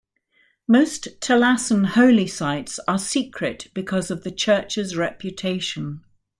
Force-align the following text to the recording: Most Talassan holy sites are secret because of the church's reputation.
Most 0.67 1.09
Talassan 1.19 1.85
holy 1.89 2.25
sites 2.25 2.79
are 2.87 2.97
secret 2.97 3.67
because 3.75 4.09
of 4.09 4.23
the 4.23 4.31
church's 4.31 4.95
reputation. 4.95 6.03